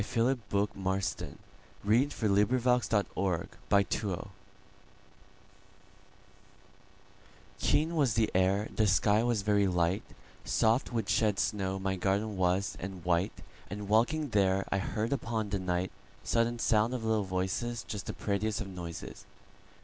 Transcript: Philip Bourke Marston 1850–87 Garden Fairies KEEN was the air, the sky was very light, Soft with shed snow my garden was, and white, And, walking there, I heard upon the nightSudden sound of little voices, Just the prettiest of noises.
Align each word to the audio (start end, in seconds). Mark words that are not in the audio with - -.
Philip 0.03 0.39
Bourke 0.49 0.75
Marston 0.75 1.37
1850–87 1.85 3.05
Garden 3.29 3.49
Fairies 3.87 4.27
KEEN 7.59 7.95
was 7.95 8.15
the 8.15 8.31
air, 8.33 8.67
the 8.75 8.87
sky 8.87 9.21
was 9.21 9.43
very 9.43 9.67
light, 9.67 10.01
Soft 10.43 10.91
with 10.91 11.07
shed 11.07 11.37
snow 11.37 11.77
my 11.77 11.97
garden 11.97 12.35
was, 12.35 12.75
and 12.79 13.05
white, 13.05 13.43
And, 13.69 13.87
walking 13.87 14.29
there, 14.29 14.65
I 14.71 14.79
heard 14.79 15.13
upon 15.13 15.51
the 15.51 15.59
nightSudden 15.59 16.59
sound 16.59 16.95
of 16.95 17.03
little 17.05 17.23
voices, 17.23 17.83
Just 17.87 18.07
the 18.07 18.13
prettiest 18.13 18.59
of 18.59 18.67
noises. 18.69 19.25